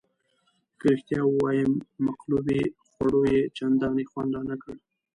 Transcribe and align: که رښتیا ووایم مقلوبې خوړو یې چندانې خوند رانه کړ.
که 0.79 0.85
رښتیا 0.93 1.21
ووایم 1.27 1.71
مقلوبې 2.05 2.61
خوړو 2.89 3.21
یې 3.33 3.41
چندانې 3.57 4.03
خوند 4.11 4.31
رانه 4.35 4.55
کړ. 4.63 4.75